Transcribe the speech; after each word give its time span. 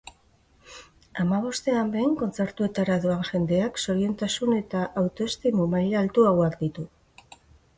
Hamabostean 1.23 1.91
behin 1.95 2.15
kontzertuetara 2.21 2.95
doan 3.05 3.21
jendeak 3.29 3.77
zoriontasun 3.83 4.57
eta 4.61 4.83
autoestimu 5.03 5.69
maila 5.75 6.03
altuagoak 6.07 6.61
ditu 6.65 6.89